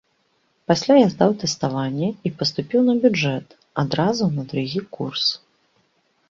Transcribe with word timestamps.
Пасля 0.69 0.95
я 0.99 1.09
здаў 1.13 1.31
тэставанне 1.43 2.09
і 2.29 2.31
паступіў 2.39 2.79
на 2.87 2.95
бюджэт, 3.03 3.45
адразу 3.83 4.23
на 4.39 4.47
другі 4.55 4.81
курс. 4.99 5.25